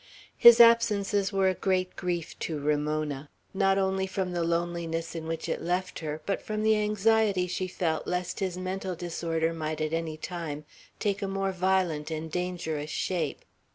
His 0.35 0.59
absences 0.59 1.31
were 1.31 1.47
a 1.47 1.53
great 1.53 1.95
grief 1.95 2.33
to 2.39 2.57
Ramona, 2.59 3.29
not 3.53 3.77
only 3.77 4.07
from 4.07 4.31
the 4.31 4.43
loneliness 4.43 5.13
in 5.13 5.27
which 5.27 5.47
it 5.47 5.61
left 5.61 5.99
her, 5.99 6.23
but 6.25 6.41
from 6.41 6.63
the 6.63 6.75
anxiety 6.75 7.45
she 7.45 7.67
felt 7.67 8.07
lest 8.07 8.39
his 8.39 8.57
mental 8.57 8.95
disorder 8.95 9.53
might 9.53 9.79
at 9.79 9.93
any 9.93 10.17
time 10.17 10.65
take 10.97 11.21
a 11.21 11.27
more 11.27 11.51
violent 11.51 12.09
and 12.09 12.31
dangerous 12.31 12.89
shape. 12.89 13.45